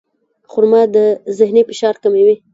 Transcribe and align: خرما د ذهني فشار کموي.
خرما 0.51 0.81
د 0.95 0.97
ذهني 1.37 1.61
فشار 1.69 1.95
کموي. 2.03 2.35